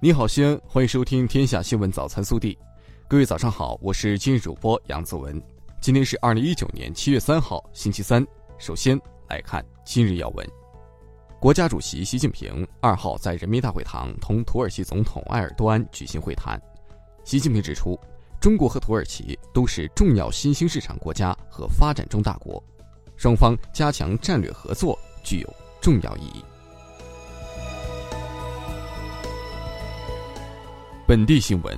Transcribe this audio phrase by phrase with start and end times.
[0.00, 2.54] 你好，西安，欢迎收听《天下新闻早餐速递》。
[3.08, 5.42] 各位早上好，我是今日主播杨子文。
[5.80, 8.24] 今天是二零一九年七月三号，星期三。
[8.58, 8.96] 首先
[9.28, 10.48] 来看今日要闻。
[11.40, 16.62] 国家主席习近平二号在人民大会堂同土耳其总统埃尔多安举行会谈。
[17.24, 17.98] 习近平指出，
[18.40, 22.62] 中国和土耳其都是重要新兴市场国家和发展中大国，
[23.16, 26.44] 双方加强战略合作具有重要意义。
[31.08, 31.74] 本地新闻，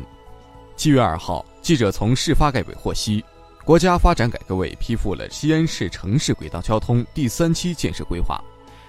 [0.74, 3.24] 七月二号，记者从市发改委获悉，
[3.64, 8.42] 国家发展改革委批复了西安市城市轨道交通第三期建设规划，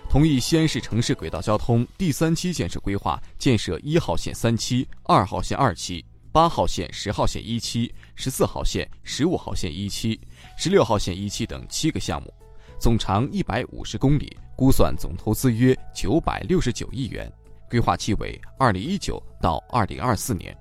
[0.10, 10.20] 同意西安市城市轨道交通第三期建设规划建设一号线三期、二号线二期、八号线、十号线一期、十四号线、十五号线一期、
[10.58, 12.34] 十六号线一期等七个项目，
[12.80, 17.32] 总长一百五十公里，估算总投资约九百六十九亿元。
[17.72, 20.54] 规划期为二零一九到二零二四年。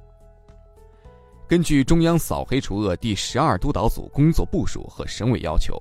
[1.49, 5.77] 根据中央扫黑除恶第十二督导组工作部署和省委要求，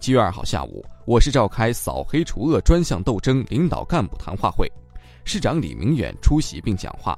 [0.00, 4.66] 七月二号下午，我市召开扫黑除恶专项斗争领导干部谈话会，
[5.26, 7.14] 市长李明远出席并讲话。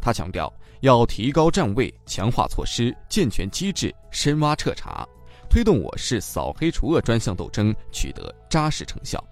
[0.00, 5.06] 他强调，要提高站位，强化措施，健全机制，深挖彻查，
[5.48, 9.24] 推动我市扫黑除恶专项斗争取得扎实成效。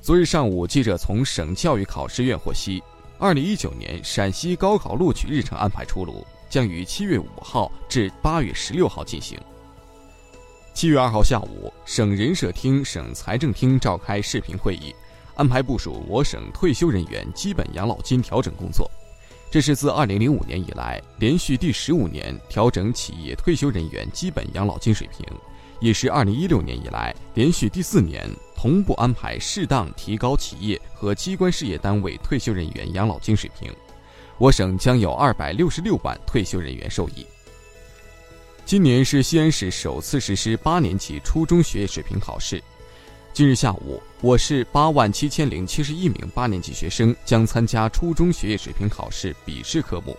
[0.00, 2.82] 昨日上午，记者从省教育考试院获悉，
[3.18, 9.38] 二零一九年陕西高考录取日程安排出炉，将于七月五号至八月十六号进行。
[10.72, 14.94] 七月二号下午，省人社厅、省财政厅召开视频会议，
[15.34, 18.90] 安排部署我省退休人员基本养老金调整工作。
[19.50, 25.26] 这是自二零零五年以来连续第十五年调整企业退休人员基本养老金水平，
[25.80, 28.28] 也是二零一六年以来连续第四年。
[28.60, 33.72] 同步安排适当提高企业和机关事业单位退休人员养老金水平，
[34.36, 37.24] 我省将有二百六十六万退休人员受益。
[38.64, 42.60] 今年是西安市首次实施八年级初中学业水平考试。
[43.32, 50.16] 今日下午，我市八万七千零七十一名八年级学生将参加初中学业水平考试笔试科目，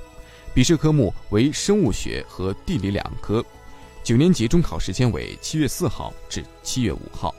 [0.53, 3.44] 笔试科目为生物学和地理两科。
[4.09, 7.31] 九年级中考时间为七月四号至七月五号。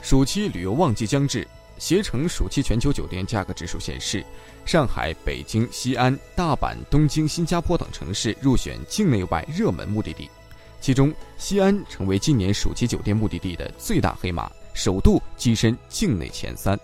[0.00, 1.44] 暑期旅游旺季将至，
[1.76, 4.24] 携程暑期全球酒店价格指数显示，
[4.64, 10.30] 上海、北京、西安、大阪、东京、新加坡等城市入选境内外热门目的地，
[10.80, 16.78] 其中西安成为今年暑期酒店目的地的最大黑马，首度跻身境内前三。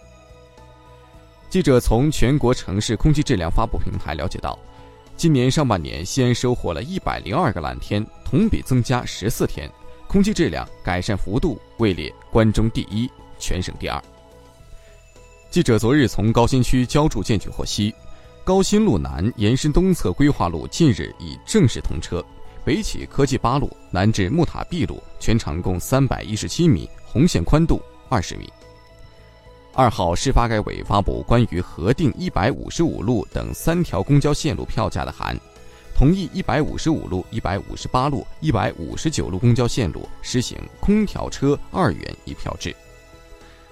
[1.49, 4.59] 记者从全国城市空气质量发布平台了解到，
[5.17, 9.71] 今年上半年西安收获了一百零二个蓝天，同比增加十四天。
[10.07, 14.01] 空气质量改善幅度位列关中第一，全省第二。
[15.51, 17.95] 记者昨日从高新区交筑建局获悉，
[18.45, 22.23] 高新路南延伸东侧规划路近日已正式通车，
[22.63, 28.53] 北起科技八路，南至木塔壁路，全长共三百一十七米，红线宽度二十米。
[29.79, 35.39] 二号，市发改委发布关于核定一百五十五路等三条公交线路票价的函。
[35.95, 42.75] 同意一百五十五路、一百五十八路、一百五十九路公交线路实行空调车二元一票制。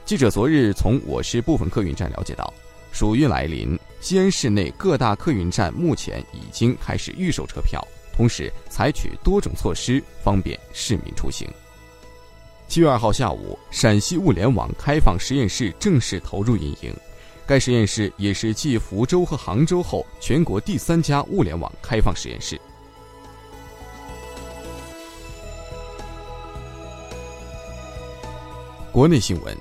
[0.04, 2.52] 记者昨日从我市部分客运站了解到，
[2.92, 7.82] 暑运来临，西安市内各大客运站目前已经开始预售车票，
[8.14, 11.48] 同时采取多种措施方便市民出行。
[12.74, 16.92] 七月二号下午，陕西物联网开放实验室正式投入运营。
[17.46, 22.60] 该实验室也是继福州和杭州后全国第三家物联网开放实验室。
[28.90, 29.56] 国内新闻，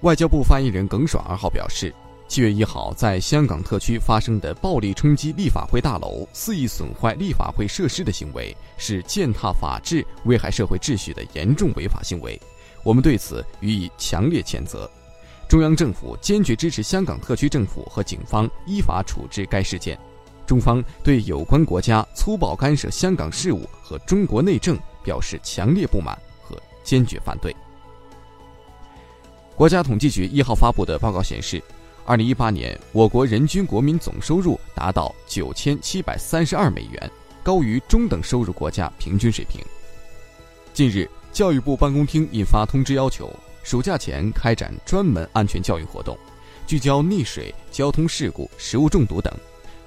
[0.00, 1.94] 外交部发言人耿爽二号表示，
[2.34, 12.36] 七月一号在香港特区发生的暴力冲击立法会大楼、肆意损坏立法会设施的行为，是践踏法治、危害社会秩序的严重违法行为，
[12.82, 14.90] 我们对此予以强烈谴责。
[15.46, 19.96] 中央政府坚决支持香港特区政府和警方依法处置该事件，
[20.44, 27.54] 中方对有关国家粗暴干涉香港事务和中国内政表示强烈不满和坚决反对。
[29.54, 31.62] 国家统计局一号发布的报告显示，
[32.06, 37.10] 二零一八年我国人均国民总收入达到九千七百三十二美元，
[37.42, 39.64] 高于中等收入国家平均水平。
[40.74, 43.34] 近日，教育部办公厅印发通知，要求。
[43.62, 46.14] 暑假前开展专门安全教育活动，
[46.66, 49.32] 聚焦溺水、交通事故、食物中毒等，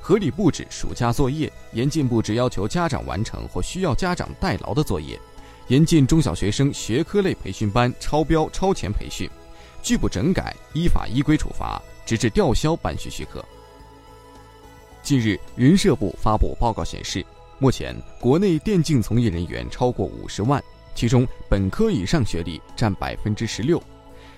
[0.02, 5.20] 合理布置暑假作业，严禁布置要求家长完成或需要家长代劳的作业，
[5.68, 9.30] 严禁中小学生学科类培训班超标超前培训，
[9.84, 13.44] 拒不整改，依法依规处罚，直至吊销办学许可。
[15.04, 17.24] 近日，人社部发布报告显示，
[17.59, 20.63] 目前国内电竞从业人员超过五十万，
[20.95, 23.81] 其中本科以上学历占百分之十六，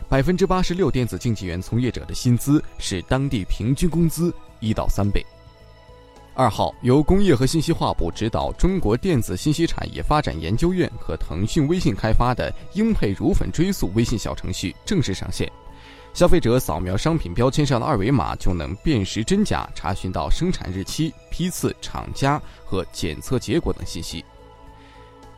[0.09, 5.23] 百分之八十六电子竞技员从业者的薪资是当地平均工资一到三倍。
[6.33, 15.51] 二号，由工业和信息化部指导，中国电子信息产业发展研究院和腾讯微信开发的英配乳粉追溯微信小程序正式上线。
[16.19, 24.25] 消费者扫描商品标签上的二维码，就能辨识真假，查询到生产日期、批次、厂家和检测结果等信息。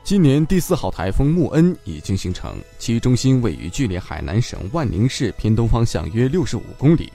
[0.04, 7.14] 今年第四号台风穆恩已经形成，其中心位于距离海南省万宁市偏东方向约六十五公里。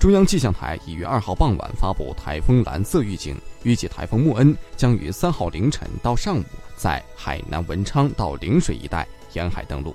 [0.00, 6.44] 中央气象台已于二号傍晚发布台风蓝色预警，预计台风穆恩将于三号凌晨到上午
[6.74, 9.94] 在海南文昌到陵水一带沿海登陆。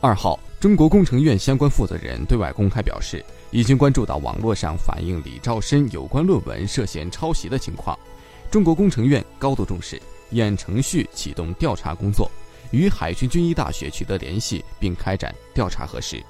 [0.00, 7.98] 二号，中国工程院相关负责人对外公开表示，已经关注到网络上反映李兆申有关论文涉嫌抄袭的情况，
[8.50, 9.98] 中国工程院高度重视，
[10.28, 12.30] 已按程序启动调查工作，
[12.72, 16.22] 与海军军医大学取得联系，并开展调查核实。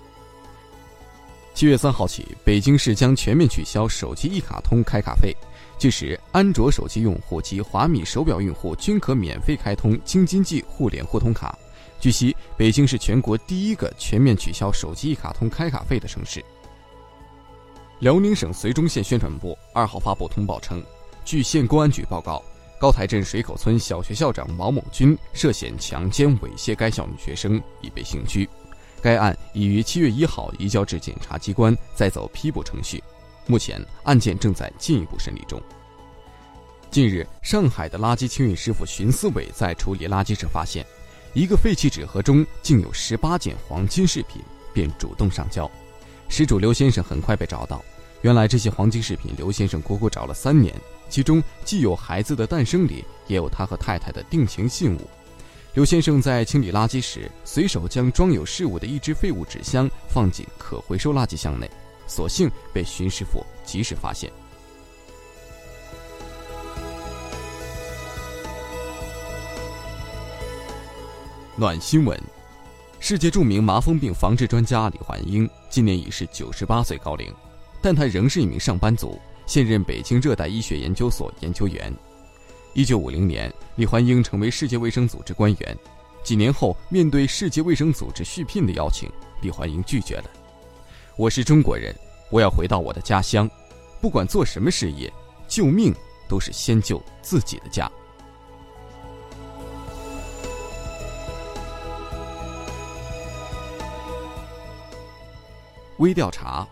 [1.52, 5.36] 七月三号起，北京市将全面取消手机一卡通开卡费。
[5.76, 11.58] 届时，安卓手机用户及华米手表用户均可免费开通京津冀互联互通卡。
[12.00, 16.42] 据悉，北京是全国第一个全面取消手机一卡通开卡费的城市。
[17.98, 20.82] 辽宁省绥中县宣传部二号发布通报称，
[21.26, 22.42] 据县公安局报告，
[22.80, 28.48] 高台镇水口村小学校长毛某军涉嫌强奸猥亵该校女学生，已被刑拘。
[29.02, 33.02] 该案已于七月一号移交至检察机关，再走批捕程序。
[33.46, 35.60] 目前案件正在进一步审理中。
[36.90, 40.84] 近日，上海的垃圾清运师傅荀思伟在处理垃圾时发现，
[41.32, 44.42] 一个废弃纸盒中竟有十八件黄金饰品，
[44.72, 45.70] 便主动上交。
[46.28, 47.84] 失主刘先生很快被找到。
[48.22, 50.74] 原来这些黄金饰品，刘先生苦苦找了三年，
[51.08, 55.08] 其中既有孩子的诞生礼，也有他和太太的定情信物。
[55.74, 61.70] 刘先生在清理垃圾时，随手将装有饰物的一只废物纸箱放进可回收垃圾箱内，
[62.08, 64.30] 所幸被荀师傅及时发现。
[71.60, 72.18] 暖新闻：
[73.00, 77.30] 世界著名麻风病防治专家李焕英今年已是九十八岁高龄，
[77.82, 81.94] 但他仍是一名上班族，现任北京热带医学研究所研究员。
[82.72, 85.76] 一九五零年，李焕英成为世界卫生组织官员。
[86.24, 89.06] 几年后，面对世界卫生组织续聘的邀请，
[89.42, 90.30] 李焕英拒绝了。
[91.14, 91.94] 我是中国人，
[92.30, 93.46] 我要回到我的家乡，
[94.00, 95.12] 不管做什么事业，
[95.46, 95.94] 救命
[96.26, 97.92] 都是先救自己的家。
[106.00, 106.66] 微调查。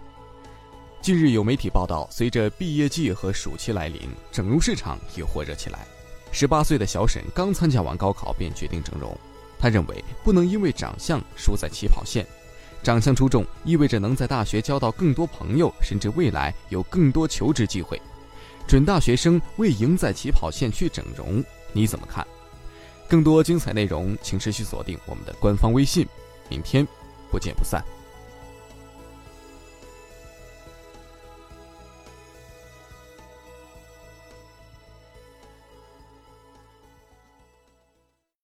[1.03, 4.01] 近日有媒体报道，随着毕业季和暑期来临，
[4.33, 5.87] 整容市场也火热起来。
[6.33, 9.15] 十八岁的小沈刚参加完高考，便决定整容。
[9.59, 12.27] 他认为不能因为长相输在起跑线，
[12.83, 18.01] 长相出众意味着能在大学交到更多朋友，甚至未来有更多求职机会。
[18.67, 22.27] 准大学生为赢在起跑线去整容，你怎么看？
[23.07, 26.07] 更多精彩内容，请持续锁定我们的官方微信。
[26.49, 26.87] 明天
[27.31, 27.85] 不见不散。